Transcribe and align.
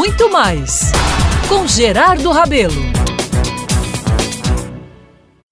muito 0.00 0.30
mais 0.30 0.92
com 1.46 1.66
Gerardo 1.66 2.30
Rabelo. 2.30 2.72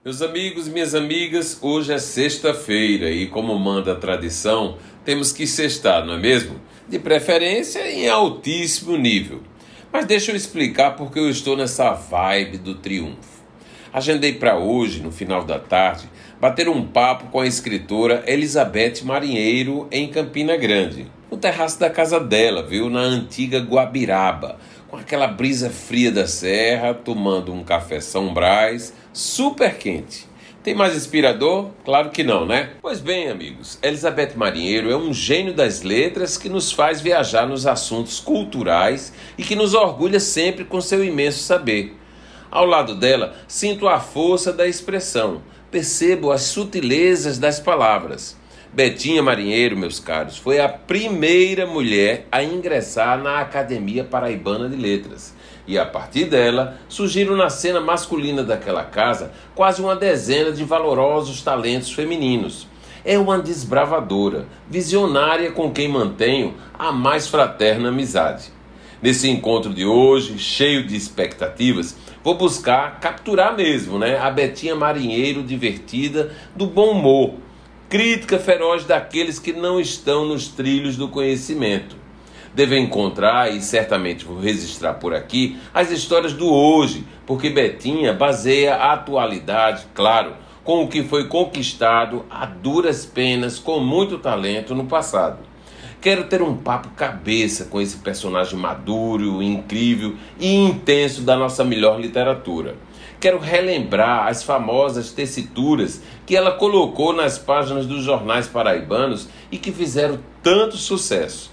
Meus 0.02 0.22
amigos 0.22 0.66
minhas 0.66 0.94
amigas, 0.94 1.58
hoje 1.60 1.92
é 1.92 1.98
sexta-feira 1.98 3.10
e, 3.10 3.26
como 3.26 3.58
manda 3.58 3.92
a 3.92 3.94
tradição, 3.94 4.78
temos 5.04 5.32
que 5.32 5.46
sextar, 5.46 6.02
não 6.06 6.14
é 6.14 6.18
mesmo? 6.18 6.58
De 6.88 6.98
preferência 6.98 7.92
em 7.92 8.08
altíssimo 8.08 8.96
nível. 8.96 9.42
Mas 9.92 10.06
deixa 10.06 10.32
eu 10.32 10.36
explicar 10.36 10.92
porque 10.92 11.18
eu 11.18 11.28
estou 11.28 11.54
nessa 11.54 11.92
vibe 11.92 12.56
do 12.56 12.74
triunfo. 12.74 13.44
Agendei 13.92 14.32
para 14.32 14.56
hoje, 14.56 15.02
no 15.02 15.12
final 15.12 15.44
da 15.44 15.58
tarde, 15.58 16.08
bater 16.40 16.70
um 16.70 16.86
papo 16.86 17.26
com 17.26 17.40
a 17.40 17.46
escritora 17.46 18.24
Elizabeth 18.26 19.02
Marinheiro 19.04 19.86
em 19.92 20.08
Campina 20.08 20.56
Grande, 20.56 21.06
terraço 21.38 21.80
da 21.80 21.88
casa 21.88 22.20
dela, 22.20 22.62
viu, 22.62 22.90
na 22.90 23.00
antiga 23.00 23.58
Guabiraba, 23.60 24.58
com 24.88 24.96
aquela 24.96 25.26
brisa 25.26 25.70
fria 25.70 26.10
da 26.10 26.26
serra, 26.26 26.92
tomando 26.92 27.52
um 27.52 27.64
café 27.64 28.00
São 28.00 28.34
Brás, 28.34 28.92
super 29.12 29.76
quente. 29.76 30.26
Tem 30.62 30.74
mais 30.74 30.94
inspirador? 30.96 31.70
Claro 31.84 32.10
que 32.10 32.22
não, 32.22 32.44
né? 32.44 32.70
Pois 32.82 33.00
bem, 33.00 33.28
amigos, 33.28 33.78
Elizabeth 33.82 34.32
Marinheiro 34.36 34.90
é 34.90 34.96
um 34.96 35.14
gênio 35.14 35.54
das 35.54 35.82
letras 35.82 36.36
que 36.36 36.48
nos 36.48 36.72
faz 36.72 37.00
viajar 37.00 37.46
nos 37.46 37.66
assuntos 37.66 38.20
culturais 38.20 39.12
e 39.38 39.42
que 39.42 39.54
nos 39.54 39.72
orgulha 39.72 40.20
sempre 40.20 40.64
com 40.64 40.80
seu 40.80 41.02
imenso 41.04 41.38
saber. 41.38 41.96
Ao 42.50 42.66
lado 42.66 42.94
dela, 42.94 43.34
sinto 43.46 43.86
a 43.86 44.00
força 44.00 44.52
da 44.52 44.66
expressão, 44.66 45.42
percebo 45.70 46.30
as 46.32 46.42
sutilezas 46.42 47.38
das 47.38 47.60
palavras. 47.60 48.36
Betinha 48.78 49.20
Marinheiro, 49.20 49.76
meus 49.76 49.98
caros, 49.98 50.36
foi 50.36 50.60
a 50.60 50.68
primeira 50.68 51.66
mulher 51.66 52.28
a 52.30 52.44
ingressar 52.44 53.20
na 53.20 53.40
Academia 53.40 54.04
Paraibana 54.04 54.68
de 54.68 54.76
Letras. 54.76 55.34
E 55.66 55.76
a 55.76 55.84
partir 55.84 56.26
dela 56.26 56.78
surgiram 56.88 57.34
na 57.34 57.50
cena 57.50 57.80
masculina 57.80 58.44
daquela 58.44 58.84
casa 58.84 59.32
quase 59.52 59.82
uma 59.82 59.96
dezena 59.96 60.52
de 60.52 60.62
valorosos 60.62 61.42
talentos 61.42 61.90
femininos. 61.90 62.68
É 63.04 63.18
uma 63.18 63.40
desbravadora, 63.40 64.46
visionária 64.70 65.50
com 65.50 65.72
quem 65.72 65.88
mantenho 65.88 66.54
a 66.78 66.92
mais 66.92 67.26
fraterna 67.26 67.88
amizade. 67.88 68.52
Nesse 69.02 69.28
encontro 69.28 69.74
de 69.74 69.84
hoje, 69.84 70.38
cheio 70.38 70.86
de 70.86 70.94
expectativas, 70.94 71.96
vou 72.22 72.36
buscar 72.36 73.00
capturar 73.00 73.56
mesmo, 73.56 73.98
né? 73.98 74.16
A 74.18 74.30
Betinha 74.30 74.76
Marinheiro 74.76 75.42
divertida, 75.42 76.32
do 76.54 76.68
bom 76.68 76.92
humor, 76.92 77.34
crítica 77.88 78.38
feroz 78.38 78.84
daqueles 78.84 79.38
que 79.38 79.52
não 79.52 79.80
estão 79.80 80.26
nos 80.26 80.48
trilhos 80.48 80.96
do 80.96 81.08
conhecimento. 81.08 81.96
Devo 82.54 82.74
encontrar, 82.74 83.54
e 83.54 83.62
certamente 83.62 84.26
vou 84.26 84.38
registrar 84.38 84.94
por 84.94 85.14
aqui, 85.14 85.56
as 85.72 85.90
histórias 85.90 86.34
do 86.34 86.52
hoje, 86.52 87.06
porque 87.26 87.48
Betinha 87.48 88.12
baseia 88.12 88.74
a 88.74 88.92
atualidade, 88.92 89.86
claro, 89.94 90.34
com 90.64 90.84
o 90.84 90.88
que 90.88 91.02
foi 91.02 91.28
conquistado 91.28 92.26
a 92.30 92.44
duras 92.44 93.06
penas, 93.06 93.58
com 93.58 93.80
muito 93.80 94.18
talento 94.18 94.74
no 94.74 94.84
passado. 94.84 95.38
Quero 96.00 96.24
ter 96.24 96.42
um 96.42 96.56
papo 96.56 96.90
cabeça 96.90 97.64
com 97.64 97.80
esse 97.80 97.96
personagem 97.98 98.58
maduro, 98.58 99.42
incrível 99.42 100.14
e 100.38 100.54
intenso 100.54 101.22
da 101.22 101.36
nossa 101.36 101.64
melhor 101.64 101.98
literatura. 101.98 102.76
Quero 103.20 103.38
relembrar 103.38 104.28
as 104.28 104.44
famosas 104.44 105.10
tessituras 105.10 106.00
que 106.24 106.36
ela 106.36 106.52
colocou 106.52 107.12
nas 107.12 107.36
páginas 107.36 107.84
dos 107.84 108.04
jornais 108.04 108.46
paraibanos 108.46 109.28
e 109.50 109.58
que 109.58 109.72
fizeram 109.72 110.20
tanto 110.42 110.76
sucesso. 110.76 111.50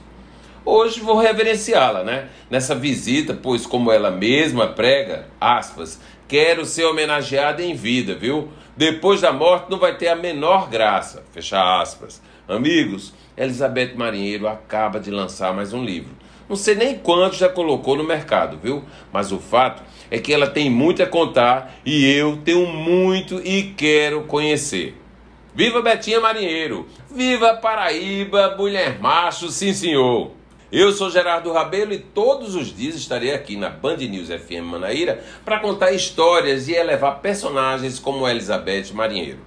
Hoje 0.64 1.00
vou 1.00 1.18
reverenciá-la, 1.18 2.04
né? 2.04 2.30
Nessa 2.50 2.76
visita, 2.76 3.34
pois 3.34 3.66
como 3.66 3.92
ela 3.92 4.12
mesma 4.12 4.68
prega, 4.68 5.28
aspas, 5.40 6.00
quero 6.28 6.66
ser 6.66 6.86
homenageada 6.86 7.64
em 7.64 7.76
vida, 7.76 8.16
viu? 8.16 8.50
Depois 8.78 9.22
da 9.22 9.32
morte 9.32 9.70
não 9.70 9.80
vai 9.80 9.98
ter 9.98 10.08
a 10.08 10.16
menor 10.16 10.70
graça, 10.70 11.24
fecha 11.32 11.82
aspas. 11.82 12.22
Amigos, 12.48 13.14
Elizabeth 13.36 13.94
Marinheiro 13.96 14.48
acaba 14.48 15.00
de 15.00 15.10
lançar 15.10 15.54
mais 15.54 15.74
um 15.74 15.84
livro. 15.84 16.14
Não 16.48 16.56
sei 16.56 16.76
nem 16.76 16.98
quanto 16.98 17.36
já 17.36 17.50
colocou 17.50 17.96
no 17.96 18.04
mercado, 18.04 18.60
viu? 18.62 18.84
Mas 19.12 19.32
o 19.32 19.40
fato 19.40 19.82
é 20.12 20.20
que 20.20 20.34
ela 20.34 20.48
tem 20.48 20.70
muito 20.70 21.02
a 21.02 21.08
contar 21.08 21.76
e 21.84 22.06
eu 22.06 22.38
tenho 22.38 22.68
muito 22.68 23.42
e 23.44 23.74
quero 23.76 24.24
conhecer. 24.24 24.96
Viva 25.56 25.82
Betinha 25.82 26.20
Marinheiro! 26.20 26.88
Viva 27.10 27.56
Paraíba, 27.56 28.56
mulher 28.58 29.00
macho, 29.00 29.50
sim 29.50 29.74
senhor! 29.74 30.32
Eu 30.72 30.92
sou 30.92 31.10
Gerardo 31.10 31.54
Rabelo 31.54 31.94
e 31.94 32.00
todos 32.00 32.56
os 32.56 32.76
dias 32.76 32.96
estarei 32.96 33.34
aqui 33.34 33.56
na 33.56 33.70
Band 33.70 33.98
News 33.98 34.28
FM 34.28 34.66
Manaíra 34.66 35.24
para 35.46 35.60
contar 35.60 35.94
histórias 35.94 36.68
e 36.68 36.74
elevar 36.74 37.22
personagens 37.22 38.00
como 38.00 38.28
Elizabeth 38.28 38.92
Marinheiro. 38.94 39.40